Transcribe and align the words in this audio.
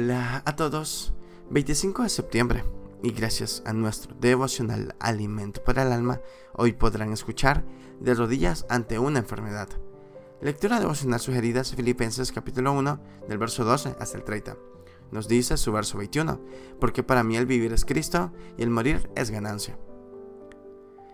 Hola 0.00 0.44
a 0.46 0.54
todos. 0.54 1.12
25 1.50 2.04
de 2.04 2.08
septiembre. 2.08 2.64
Y 3.02 3.10
gracias 3.10 3.64
a 3.66 3.72
nuestro 3.72 4.14
devocional 4.14 4.94
Alimento 5.00 5.64
para 5.64 5.82
el 5.82 5.90
Alma, 5.90 6.20
hoy 6.52 6.72
podrán 6.72 7.12
escuchar 7.12 7.64
de 7.98 8.14
rodillas 8.14 8.64
ante 8.68 9.00
una 9.00 9.18
enfermedad. 9.18 9.68
Lectura 10.40 10.78
devocional 10.78 11.18
sugerida 11.18 11.62
es 11.62 11.74
Filipenses 11.74 12.30
capítulo 12.30 12.74
1, 12.74 13.00
del 13.28 13.38
verso 13.38 13.64
12 13.64 13.96
hasta 13.98 14.16
el 14.16 14.22
30. 14.22 14.56
Nos 15.10 15.26
dice 15.26 15.56
su 15.56 15.72
verso 15.72 15.98
21, 15.98 16.40
porque 16.78 17.02
para 17.02 17.24
mí 17.24 17.36
el 17.36 17.46
vivir 17.46 17.72
es 17.72 17.84
Cristo 17.84 18.30
y 18.56 18.62
el 18.62 18.70
morir 18.70 19.10
es 19.16 19.32
ganancia. 19.32 19.76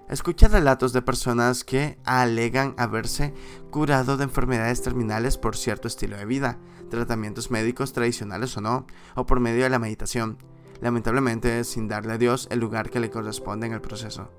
Escucha 0.09 0.49
relatos 0.49 0.93
de 0.93 1.01
personas 1.01 1.65
que 1.65 1.99
alegan 2.05 2.75
haberse 2.77 3.33
curado 3.71 4.19
de 4.19 4.25
enfermedades 4.25 4.83
terminales 4.83 5.39
por 5.39 5.57
cierto 5.57 5.89
estilo 5.89 6.19
de 6.19 6.27
vida, 6.27 6.59
tratamientos 6.91 7.51
médicos 7.51 7.95
tradicionales 7.95 8.55
o 8.59 8.61
no, 8.61 8.87
o 9.15 9.25
por 9.25 9.41
medio 9.41 9.65
de 9.65 9.71
la 9.71 9.79
meditación, 9.79 10.37
lamentablemente 10.83 11.65
sin 11.65 11.89
darle 11.89 12.13
a 12.13 12.19
Dios 12.19 12.49
el 12.51 12.61
lugar 12.61 12.91
que 12.91 13.01
le 13.01 13.11
corresponde 13.11 13.67
en 13.67 13.73
el 13.73 13.81
proceso. 13.81 14.31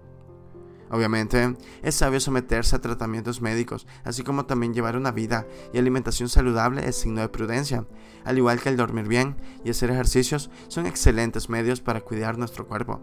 Obviamente, 0.92 1.58
es 1.82 1.96
sabio 1.96 2.20
someterse 2.20 2.76
a 2.76 2.82
tratamientos 2.82 3.42
médicos, 3.42 3.88
así 4.04 4.22
como 4.22 4.46
también 4.46 4.76
llevar 4.76 4.96
una 4.96 5.12
vida 5.12 5.48
y 5.74 5.80
alimentación 5.80 6.30
saludable 6.30 6.88
es 6.88 6.96
signo 6.96 7.22
de 7.22 7.30
prudencia, 7.30 7.88
al 8.24 8.38
igual 8.38 8.62
que 8.62 8.70
el 8.70 8.78
dormir 8.78 9.08
bien 9.08 9.36
y 9.64 9.72
hacer 9.72 9.90
ejercicios 9.90 10.52
son 10.68 10.86
excelentes 10.86 11.50
medios 11.50 11.82
para 11.82 12.02
cuidar 12.02 12.38
nuestro 12.38 12.68
cuerpo. 12.68 13.02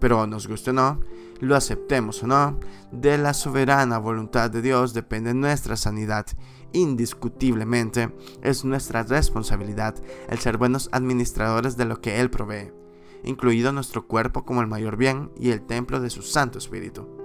Pero 0.00 0.26
nos 0.26 0.48
guste 0.48 0.70
o 0.70 0.72
no, 0.72 1.00
lo 1.40 1.56
aceptemos 1.56 2.22
o 2.22 2.26
no, 2.26 2.58
de 2.90 3.18
la 3.18 3.34
soberana 3.34 3.98
voluntad 3.98 4.50
de 4.50 4.62
Dios 4.62 4.94
depende 4.94 5.34
nuestra 5.34 5.76
sanidad. 5.76 6.26
Indiscutiblemente 6.72 8.14
es 8.42 8.64
nuestra 8.64 9.02
responsabilidad 9.02 9.94
el 10.28 10.38
ser 10.38 10.56
buenos 10.56 10.88
administradores 10.92 11.76
de 11.76 11.84
lo 11.84 12.00
que 12.00 12.20
Él 12.20 12.30
provee, 12.30 12.72
incluido 13.24 13.72
nuestro 13.72 14.06
cuerpo 14.06 14.44
como 14.44 14.60
el 14.60 14.66
mayor 14.66 14.96
bien 14.96 15.30
y 15.36 15.50
el 15.50 15.62
templo 15.62 16.00
de 16.00 16.10
su 16.10 16.22
Santo 16.22 16.58
Espíritu. 16.58 17.19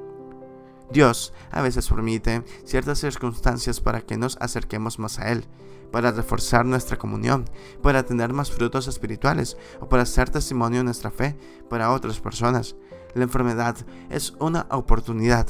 Dios 0.92 1.34
a 1.52 1.62
veces 1.62 1.88
permite 1.88 2.44
ciertas 2.64 3.00
circunstancias 3.00 3.82
para 3.82 4.02
que 4.02 4.18
nos 4.18 4.38
acerquemos 4.40 5.00
más 5.00 5.20
a 5.20 5.32
Él, 5.32 5.46
para 5.92 6.12
reforzar 6.12 6.66
nuestra 6.66 6.98
comunión, 6.98 7.46
para 7.82 8.04
tener 8.04 8.34
más 8.34 8.52
frutos 8.52 8.88
espirituales 8.88 9.58
o 9.80 9.90
para 9.90 10.04
hacer 10.04 10.30
testimonio 10.30 10.80
de 10.80 10.86
nuestra 10.86 11.12
fe 11.12 11.38
para 11.70 11.92
otras 11.92 12.20
personas. 12.20 12.76
La 13.14 13.24
enfermedad 13.24 13.78
es 14.10 14.34
una 14.40 14.68
oportunidad 14.72 15.48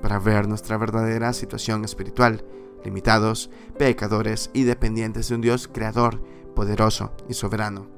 para 0.00 0.18
ver 0.18 0.48
nuestra 0.48 0.76
verdadera 0.76 1.32
situación 1.32 1.84
espiritual, 1.84 2.44
limitados, 2.84 3.50
pecadores 3.76 4.50
y 4.54 4.62
dependientes 4.62 5.28
de 5.28 5.34
un 5.34 5.40
Dios 5.40 5.68
creador, 5.68 6.22
poderoso 6.54 7.12
y 7.28 7.34
soberano 7.34 7.97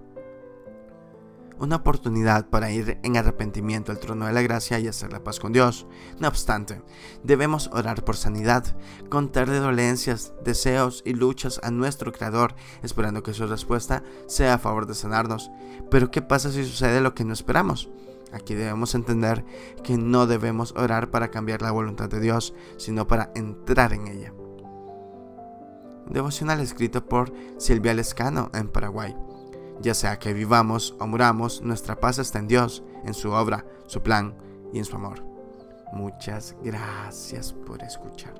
una 1.60 1.76
oportunidad 1.76 2.48
para 2.48 2.70
ir 2.70 2.98
en 3.02 3.16
arrepentimiento 3.16 3.92
al 3.92 3.98
trono 3.98 4.26
de 4.26 4.32
la 4.32 4.42
gracia 4.42 4.78
y 4.78 4.88
hacer 4.88 5.12
la 5.12 5.22
paz 5.22 5.38
con 5.38 5.52
Dios. 5.52 5.86
No 6.18 6.26
obstante, 6.26 6.82
debemos 7.22 7.70
orar 7.72 8.02
por 8.04 8.16
sanidad, 8.16 8.76
contarle 9.08 9.58
dolencias, 9.58 10.32
deseos 10.42 11.02
y 11.04 11.12
luchas 11.12 11.60
a 11.62 11.70
nuestro 11.70 12.12
Creador, 12.12 12.54
esperando 12.82 13.22
que 13.22 13.34
su 13.34 13.46
respuesta 13.46 14.02
sea 14.26 14.54
a 14.54 14.58
favor 14.58 14.86
de 14.86 14.94
sanarnos. 14.94 15.50
Pero 15.90 16.10
¿qué 16.10 16.22
pasa 16.22 16.50
si 16.50 16.64
sucede 16.64 17.00
lo 17.00 17.14
que 17.14 17.24
no 17.24 17.34
esperamos? 17.34 17.90
Aquí 18.32 18.54
debemos 18.54 18.94
entender 18.94 19.44
que 19.82 19.98
no 19.98 20.26
debemos 20.26 20.72
orar 20.76 21.10
para 21.10 21.30
cambiar 21.30 21.62
la 21.62 21.72
voluntad 21.72 22.08
de 22.08 22.20
Dios, 22.20 22.54
sino 22.78 23.06
para 23.06 23.32
entrar 23.34 23.92
en 23.92 24.06
ella. 24.06 24.32
Devocional 26.08 26.60
escrito 26.60 27.04
por 27.04 27.32
Silvia 27.58 27.94
Lescano 27.94 28.50
en 28.54 28.68
Paraguay. 28.68 29.14
Ya 29.80 29.94
sea 29.94 30.18
que 30.18 30.34
vivamos 30.34 30.94
o 31.00 31.06
muramos, 31.06 31.62
nuestra 31.62 31.98
paz 31.98 32.18
está 32.18 32.38
en 32.38 32.48
Dios, 32.48 32.82
en 33.04 33.14
su 33.14 33.30
obra, 33.30 33.64
su 33.86 34.02
plan 34.02 34.36
y 34.72 34.78
en 34.78 34.84
su 34.84 34.96
amor. 34.96 35.24
Muchas 35.92 36.54
gracias 36.62 37.52
por 37.52 37.82
escuchar. 37.82 38.34